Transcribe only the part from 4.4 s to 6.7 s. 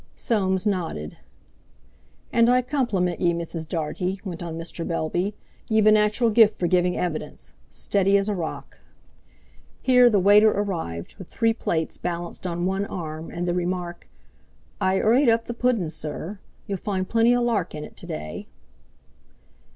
on Mr. Bellby; "ye've a natural gift for